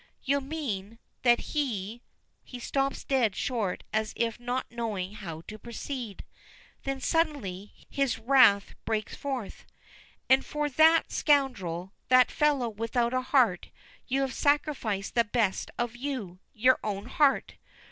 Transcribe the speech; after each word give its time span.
"You 0.23 0.41
mean 0.41 0.97
that 1.21 1.51
he" 1.53 2.01
He 2.43 2.57
stops 2.59 3.03
dead 3.03 3.35
short 3.35 3.83
as 3.93 4.13
if 4.15 4.39
not 4.39 4.71
knowing 4.71 5.11
how 5.13 5.41
to 5.41 5.59
proceed. 5.59 6.25
Then, 6.85 6.99
suddenly, 6.99 7.75
his 7.87 8.17
wrath 8.17 8.73
breaks 8.83 9.13
forth. 9.13 9.67
"And 10.27 10.43
for 10.43 10.69
that 10.71 11.11
scoundrel, 11.11 11.93
that 12.07 12.31
fellow 12.31 12.67
without 12.67 13.13
a 13.13 13.21
heart, 13.21 13.69
you 14.07 14.21
have 14.21 14.33
sacrificed 14.33 15.13
the 15.13 15.23
best 15.23 15.69
of 15.77 15.95
you 15.95 16.39
your 16.51 16.79
own 16.83 17.05
heart! 17.05 17.57